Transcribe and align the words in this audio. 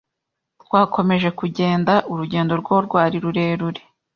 Twakomeje 0.63 1.29
kugenda, 1.39 1.93
urugendo 2.11 2.53
rwo 2.61 2.75
rwari 2.85 3.15
rurerure 3.23 3.81